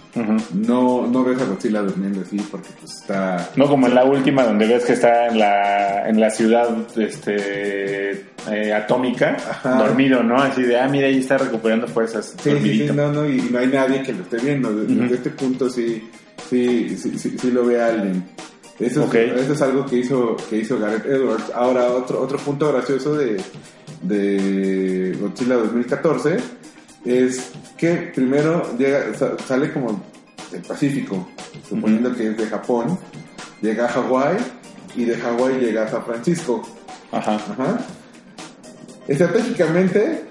[0.56, 3.48] No, no ves a Godzilla durmiendo así porque pues está...
[3.56, 8.26] No como en la última donde ves que está en la, en la ciudad este,
[8.52, 9.76] eh, atómica, Ajá.
[9.78, 10.38] dormido, ¿no?
[10.38, 12.36] Así de, ah, mira, ahí está recuperando fuerzas.
[12.42, 14.74] Sí, sí, no, no, y no hay nadie que lo esté viendo.
[14.74, 16.10] Desde, este punto sí,
[16.50, 18.24] sí, sí, sí, sí lo ve alguien.
[18.80, 21.52] Eso, es, eso es algo que hizo, que hizo Gareth Edwards.
[21.56, 23.38] Ahora, otro, otro punto gracioso de,
[24.04, 26.38] de Godzilla 2014
[27.06, 30.04] es que primero llega, sa- sale como
[30.52, 31.28] del Pacífico,
[31.68, 32.98] suponiendo que es de Japón,
[33.62, 34.38] llega a Hawái
[34.96, 36.62] y de Hawái llega a San Francisco.
[37.12, 37.36] Ajá.
[37.36, 37.80] Ajá.
[39.08, 40.24] Estratégicamente,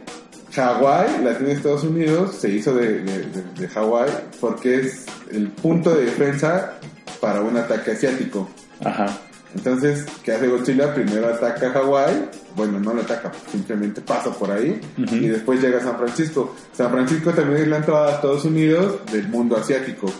[0.54, 4.10] Hawái, la tiene Estados Unidos, se hizo de, de, de- de Hawái
[4.40, 6.74] porque es el punto de defensa
[7.20, 8.48] para un ataque asiático.
[8.84, 9.18] Ajá.
[9.54, 10.94] Entonces, ¿qué hace Godzilla?
[10.94, 15.78] Primero ataca a Hawái, bueno, no lo ataca, simplemente pasa por ahí y después llega
[15.78, 16.54] a San Francisco.
[16.76, 20.12] San Francisco también es la entrada a Estados Unidos del mundo asiático.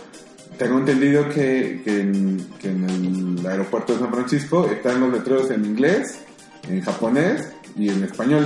[0.57, 5.51] Tengo entendido que, que en, que en el aeropuerto de San Francisco están los letreros
[5.51, 6.19] en inglés,
[6.67, 8.45] en japonés y en español.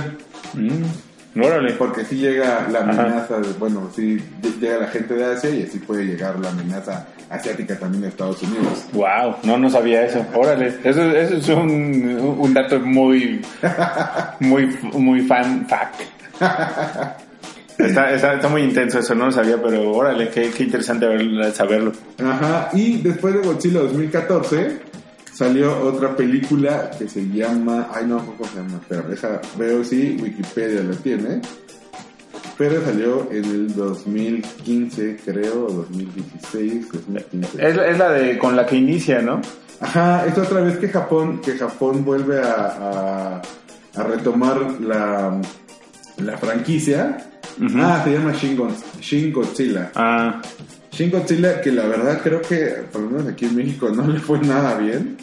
[0.54, 1.40] Mm.
[1.42, 1.72] Órale.
[1.74, 4.20] Porque si llega la amenaza, de- bueno, si
[4.60, 8.42] llega la gente de Asia y así puede llegar la amenaza asiática también a Estados
[8.42, 8.84] Unidos.
[8.92, 10.22] Wow, no, no sabía eso.
[10.34, 10.74] Órale.
[10.84, 13.40] Eso, eso es un, un dato muy,
[14.40, 16.00] muy, muy fan fact.
[17.78, 21.06] Está, está, está muy intenso eso, no lo sabía, pero órale, qué, qué interesante
[21.52, 21.90] saberlo.
[22.22, 24.78] Ajá, y después de Godzilla 2014
[25.42, 28.80] salió otra película que se llama, ay no, ¿cómo se llama?
[28.88, 31.40] Pero deja, veo si Wikipedia lo tiene.
[32.56, 37.68] Pero salió en el 2015, creo, o 2016, 2015.
[37.68, 39.40] Es, es la de con la que inicia, ¿no?
[39.80, 43.42] Ajá, es otra vez que Japón, que Japón vuelve a,
[43.96, 45.40] a, a retomar la,
[46.18, 47.30] la franquicia.
[47.76, 48.58] Ah, se llama Shin,
[49.00, 49.90] Shin Godzilla.
[49.96, 50.40] Ah,
[50.92, 54.20] Shin Godzilla, que la verdad creo que, por lo menos aquí en México, no le
[54.20, 55.16] fue nada bien.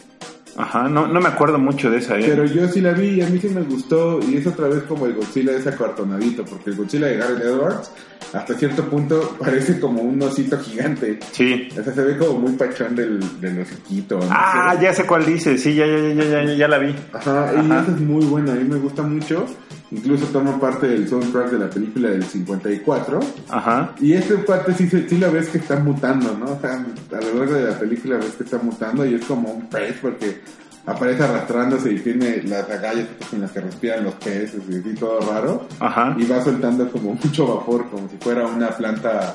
[0.60, 2.18] Ajá, no, no me acuerdo mucho de esa.
[2.18, 2.24] ¿eh?
[2.26, 4.20] Pero yo sí la vi y a mí sí me gustó.
[4.20, 7.90] Y es otra vez como el Godzilla ese acartonadito, porque el Godzilla de Gareth Edwards,
[8.32, 11.18] hasta cierto punto, parece como un osito gigante.
[11.32, 11.68] Sí.
[11.78, 14.18] O sea, se ve como muy pachón del, del hociquito.
[14.18, 16.94] no Ah, ya sé cuál dice, sí, ya, ya, ya, ya, ya, ya la vi.
[17.12, 17.82] Ajá, y Ajá.
[17.82, 19.46] esa es muy buena, a mí me gusta mucho.
[19.92, 23.18] Incluso toma parte del soundtrack de la película del 54.
[23.48, 23.92] Ajá.
[24.00, 26.52] Y este parte sí, sí lo ves que está mutando, ¿no?
[26.52, 29.50] O sea, a lo largo de la película ves que está mutando y es como
[29.50, 30.42] un pez porque
[30.90, 35.20] aparece arrastrándose y tiene las agallas en las que respiran los peces y así todo
[35.20, 35.66] raro.
[35.78, 36.14] Ajá.
[36.18, 39.34] Y va soltando como mucho vapor, como si fuera una planta,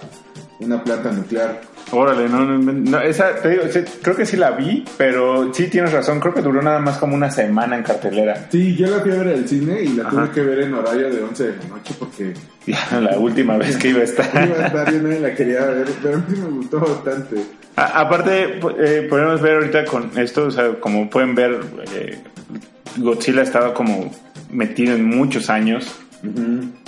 [0.59, 1.61] una planta nuclear.
[1.91, 3.63] Órale, no, no, no, esa, te digo,
[4.01, 7.13] creo que sí la vi, pero sí tienes razón, creo que duró nada más como
[7.15, 8.47] una semana en cartelera.
[8.51, 10.11] Sí, yo la fui a ver al cine y la Ajá.
[10.11, 12.33] tuve que ver en horario de 11 de la noche porque
[12.65, 14.25] Ya, la última vez que iba a estar.
[14.47, 17.35] iba a estar yo nadie la quería ver, pero a mí me gustó bastante.
[17.75, 21.59] A- aparte, eh, podemos ver ahorita con esto, o sea, como pueden ver,
[21.93, 22.17] eh,
[22.97, 24.11] Godzilla ha estado como
[24.51, 25.93] metido en muchos años.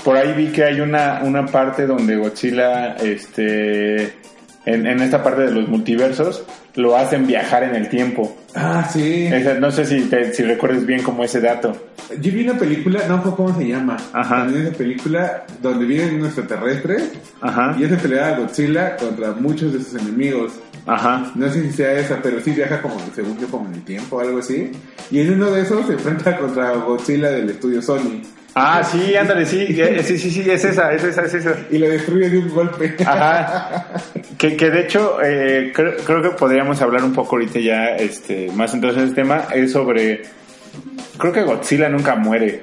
[0.04, 4.04] Por ahí vi que hay una, una parte donde Godzilla, este,
[4.66, 6.44] en, en esta parte de los multiversos,
[6.76, 8.38] lo hacen viajar en el tiempo.
[8.56, 9.26] Ah, sí.
[9.28, 11.76] Esa- no sé si, te- si recuerdes bien como ese dato.
[12.22, 13.98] Yo vi una película, no fue cómo se llama.
[14.14, 14.38] Ajá.
[14.46, 17.12] También esa película donde vienen unos extraterrestres
[17.42, 20.54] Ajá, y hace pelear a Godzilla contra muchos de sus enemigos.
[20.86, 21.32] ajá.
[21.36, 24.16] No sé si sea esa, pero sí viaja como, según yo, como en el tiempo
[24.16, 24.72] o algo así.
[25.12, 28.22] Y en uno de esos se enfrenta contra Godzilla del estudio Sony.
[28.60, 31.56] Ah, sí, ándale, sí, eh, sí, sí, sí, es esa, es esa, es esa.
[31.70, 32.96] Y lo destruye de un golpe.
[33.06, 33.86] Ajá.
[34.38, 38.52] Que, que de hecho, eh, creo, creo que podríamos hablar un poco ahorita ya, este,
[38.52, 40.22] más entonces el tema es sobre,
[41.18, 42.62] creo que Godzilla nunca muere.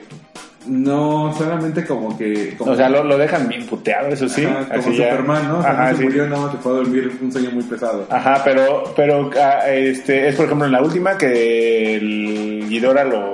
[0.66, 2.54] No, solamente como que...
[2.56, 4.44] Como, O sea, lo, lo dejan bien puteado, eso sí.
[4.44, 5.10] Ajá, como así ya.
[5.10, 5.58] Superman, ¿no?
[5.58, 6.04] O sea, Ajá, no se sí.
[6.04, 8.06] murió, nada más se fue a dormir un sueño muy pesado.
[8.08, 13.32] Ajá, pero, pero ah, este, es por ejemplo en la última que el Ghidorah lo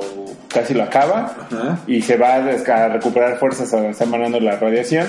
[0.52, 1.78] casi lo acaba Ajá.
[1.86, 5.06] y se va a, recuperar fuerzas a está emanando la radiación,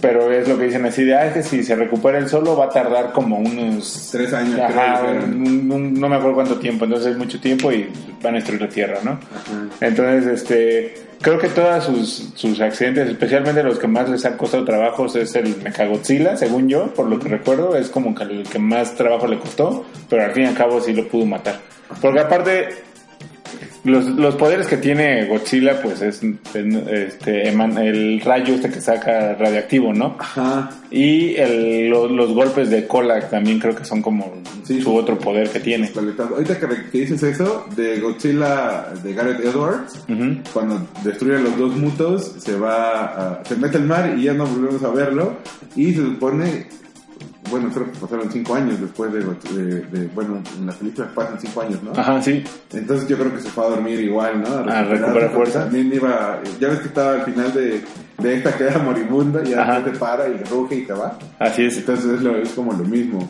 [0.00, 2.56] pero es lo que dicen así de, ah, es que si se recupera él solo
[2.56, 4.08] va a tardar como unos...
[4.12, 7.72] Tres años, Ajá, creo un- un- no me acuerdo cuánto tiempo, entonces es mucho tiempo
[7.72, 7.88] y
[8.22, 9.12] van a destruir la Tierra, ¿no?
[9.12, 9.68] Ajá.
[9.80, 14.64] Entonces, este, creo que todos sus, sus accidentes, especialmente los que más les han costado
[14.64, 18.58] trabajos, es el Mechagodzilla, según yo, por lo que recuerdo, es como que el que
[18.58, 21.58] más trabajo le costó, pero al fin y al cabo sí lo pudo matar.
[22.00, 22.68] Porque aparte,
[23.84, 29.92] los, los poderes que tiene Godzilla, pues es este, el rayo este que saca radiactivo,
[29.92, 30.16] ¿no?
[30.18, 30.70] Ajá.
[30.90, 34.32] Y el- lo- los golpes de cola también creo que son como
[34.64, 34.80] Sí.
[34.80, 35.90] su otro poder que tiene.
[35.94, 40.02] Ahorita que, que dices eso, de Godzilla de Gareth Edwards,
[40.52, 43.04] cuando destruye a los dos mutos, se va
[43.40, 45.36] a- se mete al mar y ya no volvemos a verlo.
[45.76, 46.66] Y se supone,
[47.50, 51.38] bueno, creo que pasaron cinco años después de, de- de- bueno, en la película pasan
[51.40, 51.92] cinco años, ¿no?
[51.92, 52.42] Ajá, sí.
[52.72, 54.48] Entonces yo creo que se fue a dormir igual, ¿no?
[54.70, 55.64] A recuperar porque fuerza.
[55.64, 57.84] También iba, ya ves que estaba al final de,
[58.18, 61.18] de esta queda moribunda y después te para y ruge y te va.
[61.38, 61.76] Así es.
[61.78, 63.28] Entonces es, lo- es como lo mismo.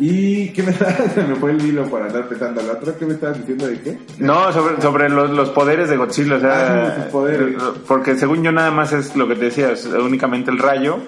[0.00, 0.72] ¿Y qué me
[1.14, 2.62] Se me fue el hilo para andar pensando.
[2.62, 3.98] ¿La otra qué me estabas diciendo de qué?
[4.18, 7.56] No, sobre, sobre los, los poderes de Godzilla, o sea, Ah, sus poderes.
[7.88, 10.98] porque según yo nada más es lo que te decías, únicamente el rayo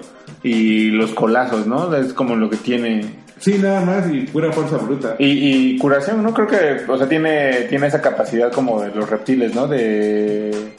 [0.43, 1.95] y los colazos, ¿no?
[1.95, 3.21] Es como lo que tiene.
[3.39, 5.15] Sí, nada más y pura fuerza bruta.
[5.17, 5.25] Y,
[5.73, 6.33] y curación, ¿no?
[6.33, 9.67] Creo que, o sea, tiene, tiene esa capacidad como de los reptiles, ¿no?
[9.67, 10.75] De,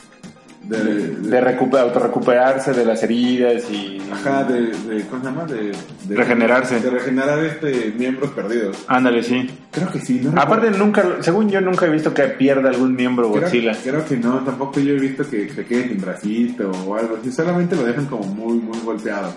[0.78, 4.00] De, de recuper- autorrecuperarse de las heridas y...
[4.10, 5.44] Ajá, de, de, ¿cómo se llama?
[5.44, 5.72] De,
[6.04, 6.80] de- Regenerarse.
[6.80, 8.78] De regenerar este, miembros perdidos.
[8.88, 9.50] Ándale, sí.
[9.70, 10.40] Creo que sí, ¿no?
[10.40, 13.76] Aparte nunca, según yo nunca he visto que pierda algún miembro Creo- Godzilla.
[13.82, 17.30] Creo, que no, tampoco yo he visto que se quede sin bracito o algo así.
[17.32, 19.32] Solamente lo dejan como muy, muy golpeado.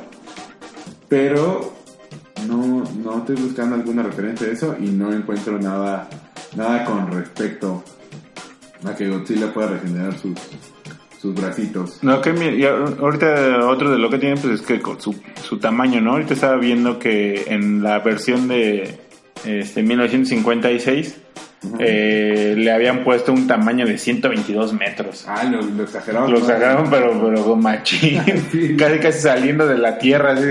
[1.10, 1.74] Pero
[2.48, 6.08] no, no estoy buscando alguna referencia a eso y no encuentro nada,
[6.56, 7.84] nada con respecto
[8.84, 10.34] a que Godzilla pueda regenerar sus,
[11.26, 12.00] sus bracitos.
[12.04, 15.58] No, que y ahorita otro de lo que tiene pues es que con su, su
[15.58, 16.12] tamaño, ¿no?
[16.14, 19.00] Ahorita estaba viendo que en la versión de
[19.44, 21.18] este 1956
[21.80, 25.26] eh, le habían puesto un tamaño de 122 metros.
[25.28, 26.32] Ah, lo, lo exageraron.
[26.32, 26.46] Lo ¿no?
[26.46, 28.76] sacaron pero, pero con machín, Sí.
[28.78, 30.44] casi casi saliendo de la tierra así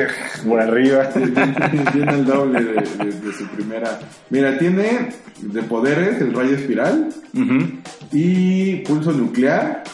[0.46, 1.08] por arriba.
[1.10, 2.72] tiene el doble de,
[3.04, 4.00] de- de su primera.
[4.30, 5.10] Mira, tiene
[5.40, 7.10] de poderes el rayo espiral
[8.12, 9.84] y pulso nuclear,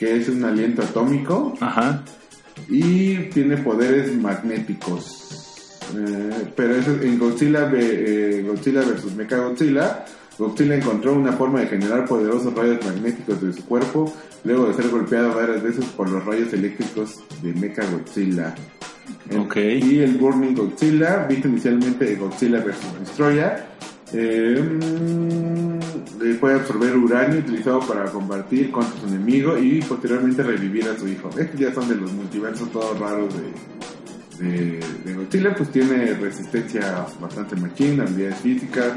[0.00, 2.02] que es un aliento atómico, Ajá.
[2.68, 5.76] y tiene poderes magnéticos.
[5.96, 9.14] Eh, pero eso en Godzilla, eh, Godzilla vs.
[9.16, 10.04] Mechagodzilla,
[10.38, 14.12] Godzilla encontró una forma de generar poderosos rayos magnéticos de su cuerpo
[14.44, 18.54] luego de ser golpeado varias veces por los rayos eléctricos de Mechagodzilla.
[19.28, 19.56] En- Ok.
[19.56, 23.00] Y el Burning Godzilla, visto inicialmente de Godzilla vs.
[23.00, 23.64] Destroyer,
[24.12, 25.69] eh, mm, eh,
[26.40, 31.30] puede absorber uranio utilizado para combatir contra su enemigo y posteriormente revivir a su hijo.
[31.38, 37.06] Estos ya son de los multiversos todos raros de, de, de Godzilla, pues tiene resistencia
[37.20, 38.92] bastante machina, habilidades físicas,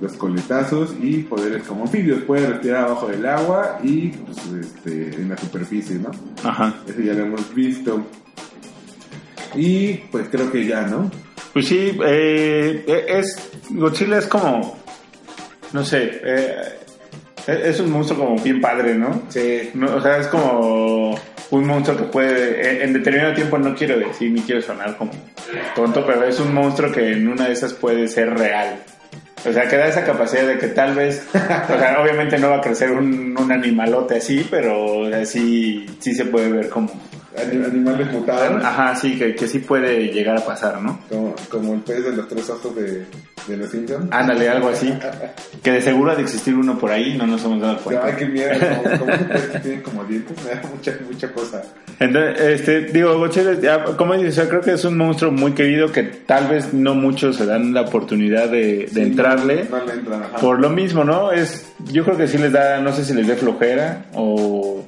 [0.00, 2.22] los coletazos y poderes como anfibios.
[2.22, 6.10] Puede respirar abajo del agua y pues, este, en la superficie, ¿no?
[6.42, 6.74] Ajá.
[6.86, 8.04] Eso ya lo hemos visto.
[9.54, 11.10] Y pues creo que ya, ¿no?
[11.52, 14.76] Pues sí, eh, es Godzilla es como,
[15.72, 16.78] no sé, eh,
[17.46, 19.22] es un monstruo como bien padre, ¿no?
[19.28, 19.70] Sí.
[19.74, 21.18] No, o sea, es como
[21.50, 25.12] un monstruo que puede, en, en determinado tiempo no quiero decir ni quiero sonar como
[25.74, 28.76] tonto, pero es un monstruo que en una de esas puede ser real.
[29.48, 32.56] O sea, que da esa capacidad de que tal vez, o sea, obviamente no va
[32.56, 36.90] a crecer un, un animalote así, pero o sea, sí, sí se puede ver como,
[37.38, 38.64] animales mutados.
[38.64, 41.00] Ajá, sí, que, que sí puede llegar a pasar, ¿no?
[41.08, 43.06] Como, como el pez de los tres ojos de,
[43.46, 44.08] de los Simpsons.
[44.10, 44.92] Ándale, algo así.
[45.62, 48.06] Que de seguro ha de existir uno por ahí, no nos hemos dado cuenta.
[48.06, 48.50] Ay, qué miedo.
[48.98, 51.62] Como, que tiene como dientes, me da mucha, mucha cosa.
[51.98, 53.26] Entonces, este, digo,
[53.60, 56.72] ya, como dices, o sea, creo que es un monstruo muy querido que tal vez
[56.72, 59.66] no muchos se dan la oportunidad de, de Sí, entrarle.
[59.68, 60.36] No, no le entran, ajá.
[60.36, 61.32] Por lo mismo, ¿no?
[61.32, 64.84] Es, yo creo que sí les da, no sé si les dé flojera o,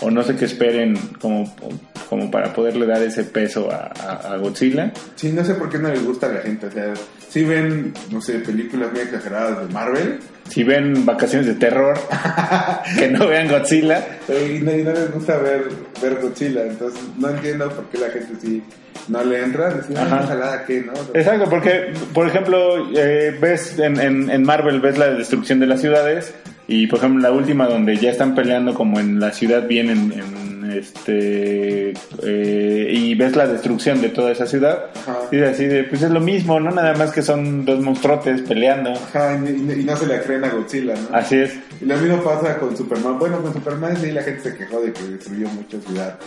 [0.00, 1.54] o no sé qué esperen como,
[2.08, 4.92] como para poderle dar ese peso a, a- a Godzilla.
[5.16, 6.66] Sí, no sé por qué no les gusta a la gente.
[6.66, 6.92] O sea,
[7.28, 11.98] si ven, no sé, películas muy exageradas de Marvel Si ven vacaciones de terror,
[12.98, 14.04] que no vean Godzilla.
[14.28, 15.68] y no, y no les gusta ver,
[16.02, 16.62] ver Godzilla.
[16.66, 18.62] Entonces, no entiendo por qué la gente sí
[19.08, 19.72] no le entra.
[19.74, 20.18] Decir, Ajá.
[20.18, 20.92] "Ay, ojalá que, ¿no?
[21.14, 25.80] Exacto, porque, por ejemplo, eh, ves en, en, en Marvel, ves la destrucción de las
[25.80, 26.34] ciudades
[26.68, 30.12] y, por ejemplo, la última donde ya están peleando como en la ciudad bien en,
[30.12, 31.90] en, este
[32.22, 35.18] eh, y ves la destrucción de toda esa ciudad Ajá.
[35.30, 36.70] y así de, pues es lo mismo, ¿no?
[36.72, 38.90] Nada más que son dos monstruotes peleando.
[38.92, 41.16] Ajá, y, y- y no se le creen a Godzilla, ¿no?
[41.16, 41.52] Así es.
[41.80, 43.18] Y lo mismo pasa con Superman.
[43.18, 46.18] Bueno, con Superman sí la gente se quejó de que destruyó mucha ciudad.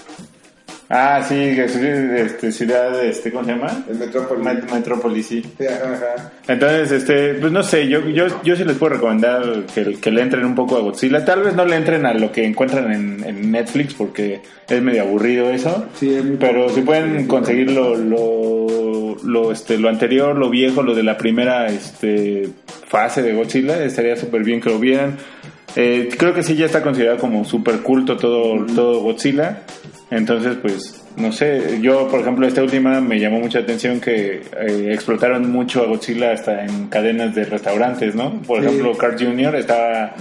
[0.90, 3.84] Ah, sí, este, ciudad, este, ¿cómo se llama?
[3.90, 4.46] El Metrópolis.
[4.46, 5.42] Met- Metrópolis, sí.
[5.58, 6.32] Sí, ajá, ajá.
[6.48, 10.22] Entonces, este, pues no sé, yo, yo, yo sí les puedo recomendar que, que le
[10.22, 11.26] entren un poco a Godzilla.
[11.26, 15.02] Tal vez no le entren a lo que encuentran en, en Netflix porque es medio
[15.02, 15.88] aburrido eso.
[16.00, 20.84] Sí, es muy Pero si pueden conseguir lo, lo, lo, este, lo anterior, lo viejo,
[20.84, 22.48] lo de la primera este,
[22.88, 25.18] fase de Godzilla, estaría súper bien que lo vieran.
[25.76, 29.64] Eh, creo que sí ya está considerado como súper culto todo, todo Godzilla.
[30.10, 34.92] Entonces, pues, no sé, yo, por ejemplo, esta última me llamó mucha atención que eh,
[34.94, 38.42] explotaron mucho a Godzilla hasta en cadenas de restaurantes, ¿no?
[38.44, 38.68] Por Sí.
[38.68, 39.56] ejemplo, Carl Jr.
[39.56, 40.14] estaba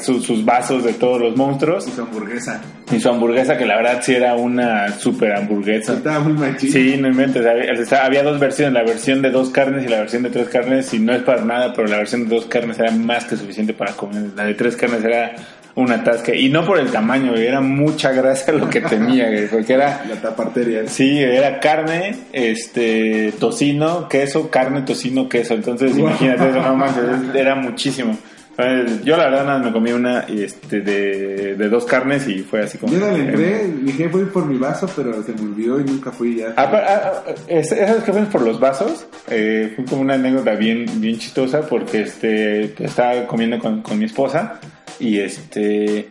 [0.00, 2.62] su- sus, vasos de todos los monstruos Y su hamburguesa.
[2.94, 5.94] y su hamburguesa, que la verdad sí era una super hamburguesa.
[5.94, 6.70] Estaba muy machín.
[6.70, 7.44] Sí, no inventes.
[7.44, 10.94] Había, había dos versiones, la versión de dos carnes y la versión de tres carnes,
[10.94, 13.72] y no es para nada, pero la versión de dos carnes era más que suficiente
[13.74, 14.22] para comer.
[14.36, 15.32] La de tres carnes era
[15.76, 20.04] una tasca, y no por el tamaño, era mucha grasa lo que tenía, porque era,
[20.08, 20.88] La tapa arteria.
[20.88, 25.54] sí, era carne, este, tocino, queso, carne, tocino, queso.
[25.54, 26.08] Entonces, Wow.
[26.08, 28.16] imagínate eso, no manches, era muchísimo.
[28.58, 32.62] Entonces, yo la verdad nada me comí una este, de, de dos carnes y fue
[32.62, 32.90] así como...
[32.94, 36.10] Yo no le entré, dije voy por mi vaso, pero se me olvidó y nunca
[36.10, 36.54] fui ya.
[36.56, 40.54] Ah, pero, ah, ah, esas que fuimos por los vasos, eh, fue como una anécdota
[40.54, 44.58] bien, bien chistosa porque este, estaba comiendo con, con mi esposa
[45.00, 46.08] y este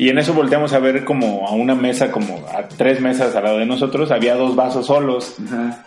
[0.00, 3.44] y en eso volteamos a ver como a una mesa, como a tres mesas al
[3.44, 5.36] lado de nosotros, había dos vasos solos.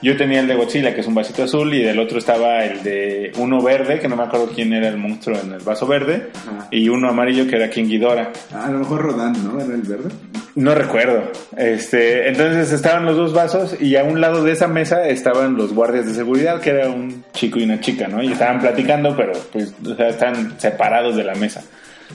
[0.03, 2.84] Yo tenía el de Godzilla, que es un vasito azul, y del otro estaba el
[2.84, 6.29] de uno verde, que no me acuerdo quién era el monstruo en el vaso verde,
[6.69, 8.32] y uno amarillo que era King Ghidorah.
[8.53, 9.60] Ah, a lo mejor Rodan, ¿no?
[9.60, 10.10] Era el verde.
[10.53, 11.32] No recuerdo.
[11.58, 15.73] Este, entonces estaban los dos vasos y a un lado de esa mesa estaban los
[15.73, 18.21] guardias de seguridad, que era un chico y una chica, ¿no?
[18.21, 21.63] Y estaban platicando, pero pues, o sea, están separados de la mesa.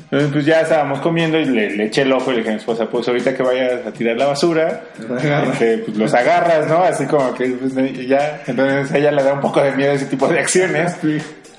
[0.04, 2.54] Entonces, pues ya estábamos comiendo y le, le eché el ojo y le dije a
[2.54, 4.84] mi esposa, pues ahorita que vayas a tirar la basura,
[5.52, 6.82] este, pues los agarras, ¿no?
[6.82, 7.74] Así como que pues,
[8.06, 8.42] ya.
[8.46, 10.96] Entonces a ella le da un poco de miedo ese tipo de acciones.
[11.00, 11.18] Sí.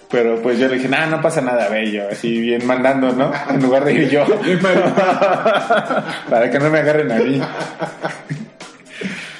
[0.09, 3.31] Pero pues yo le dije, no, no pasa nada, yo, así bien mandando, ¿no?
[3.49, 4.25] En lugar de ir yo.
[6.29, 7.39] Para que no me agarren a mí.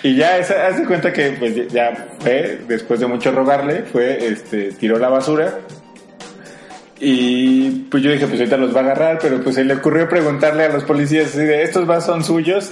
[0.04, 4.28] Y ya, esa, haz de cuenta que pues ya fue, después de mucho rogarle, fue,
[4.28, 5.56] este, tiró la basura.
[7.00, 10.10] Y pues yo dije, pues ahorita los va a agarrar, pero pues se le ocurrió
[10.10, 12.72] preguntarle a los policías estos vasos son suyos.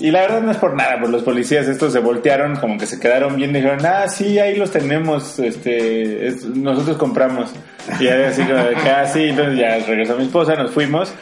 [0.00, 2.86] Y la verdad no es por nada, pues los policías estos se voltearon, como que
[2.86, 7.50] se quedaron bien, dijeron, ah, sí, ahí los tenemos, este, es- nosotros compramos.
[7.98, 11.12] Y así como de que, ah, entonces ya regresó mi esposa, nos fuimos.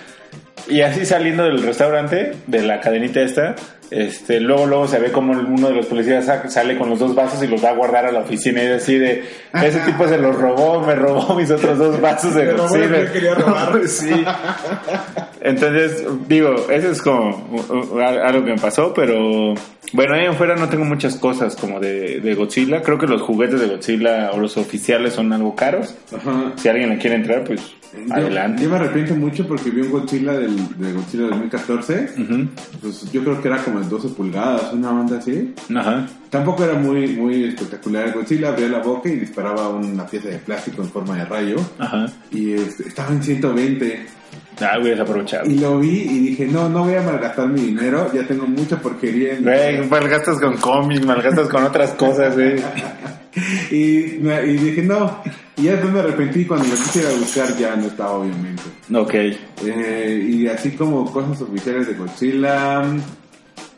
[0.69, 3.55] Y así saliendo del restaurante, de la cadenita esta,
[3.91, 7.15] este, luego, luego se ve como uno de los policías sa- sale con los dos
[7.15, 9.25] vasos y los va a guardar a la oficina y así de,
[9.63, 12.89] ese tipo se los robó, me robó mis otros dos vasos de Me robó lo
[12.89, 13.81] que yo quería robar.
[13.89, 14.25] sí.
[15.41, 17.31] Entonces, digo, eso es como
[17.71, 19.55] uh, uh, algo que me pasó, pero
[19.93, 22.83] bueno, ahí en fuera no tengo muchas cosas como de, de Godzilla.
[22.83, 25.95] Creo que los juguetes de Godzilla o los oficiales son algo caros.
[26.17, 26.53] Ajá.
[26.57, 27.61] Si alguien le quiere entrar, pues
[28.11, 28.63] adelante.
[28.63, 32.11] Yo, me arrepiento mucho porque vi un Godzilla del, de Godzilla 2014.
[32.19, 32.49] Ujú.
[32.81, 35.55] Pues yo creo que era como de 12 pulgadas, una onda así.
[35.75, 36.07] Ajá.
[36.31, 38.13] Tampoco era muy, muy espectacular.
[38.13, 41.57] Godzilla abría la boca y disparaba una pieza de plástico en forma de rayo.
[41.79, 42.07] Ajá.
[42.31, 44.07] Y este, estaba en 120.
[44.61, 45.51] Ah, hubieras aprovechado.
[45.51, 48.11] Y lo vi y dije, no, no voy a malgastar mi dinero.
[48.13, 52.57] Ya tengo mucha porquería en Güey, malgastas con cómics, malgastas con otras cosas, güey.
[53.71, 55.23] y, me- y dije, no.
[55.57, 58.63] Y ya después me arrepentí cuando lo quise ir a buscar, ya no estaba, obviamente.
[58.95, 59.15] Ok.
[59.65, 62.83] Eh, y así como cosas oficiales de Godzilla.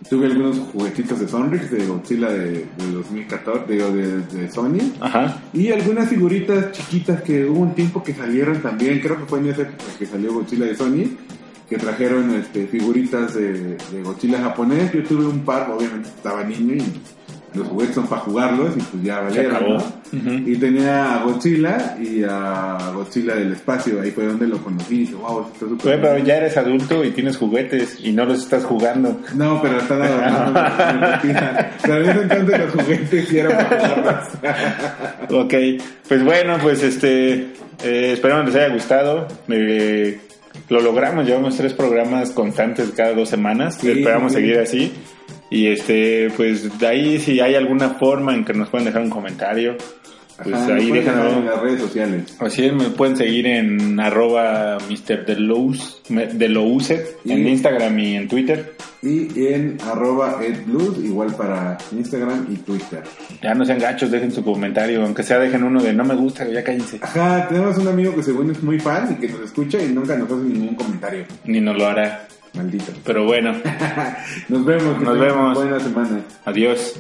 [0.09, 4.79] Tuve algunos juguetitos de Sonrix, de Godzilla de, de 2014, digo, de, de Sony.
[5.01, 5.43] Ajá.
[5.53, 9.47] Y algunas figuritas chiquitas que hubo un tiempo que salieron también, creo que fue en
[9.49, 11.17] esa que salió Godzilla de Sony,
[11.69, 14.93] que trajeron este, figuritas de, de Godzilla japonés.
[14.93, 16.83] Yo tuve un par, obviamente estaba niño y
[17.55, 19.77] los juguetes son para jugarlos y pues ya valieron.
[20.13, 20.35] ¿no?
[20.47, 24.99] Y tenía a Godzilla y a Godzilla del espacio, ahí fue donde lo conocí y
[25.01, 26.27] dije, wow, está súper pero bien".
[26.27, 29.21] ya eres adulto y tienes juguetes y no los estás jugando.
[29.35, 30.61] No, pero están adornando.
[31.83, 35.45] Pero en ese entonces los juguetes sí eran para jugarlos.
[35.45, 35.55] Ok,
[36.09, 37.35] pues bueno, pues este,
[37.83, 39.29] eh, esperamos les haya gustado.
[39.49, 40.21] Eh,
[40.69, 43.79] lo logramos, llevamos tres programas constantes cada dos semanas.
[43.81, 44.39] Sí, Esperamos sí.
[44.39, 44.93] seguir así.
[45.51, 49.11] Y este, pues de ahí si hay alguna forma en que nos pueden dejar un
[49.11, 49.77] comentario,
[50.43, 51.45] pues Ajá, ahí nos pueden dejar en déjanos.
[51.45, 52.37] las redes sociales.
[52.39, 55.25] Así es, me pueden seguir en arroba Mr.
[55.27, 58.75] Delouse, Delouset, en Instagram y en Twitter.
[59.01, 63.03] Y en arroba edblues, igual para Instagram y Twitter.
[63.41, 66.49] Ya no sean gachos, dejen su comentario, aunque sea dejen uno de no me gusta,
[66.49, 66.99] ya cállense.
[67.01, 70.17] Ajá, tenemos un amigo que según es muy fan y que nos escucha y nunca
[70.17, 71.25] nos hace ningún comentario.
[71.45, 72.27] Ni nos lo hará.
[72.59, 72.93] Maldito.
[73.05, 73.53] Pero bueno,
[74.49, 75.01] Nos vemos.
[75.01, 75.55] Nos vemos.
[75.55, 76.21] Buena semana.
[76.45, 76.95] adiós.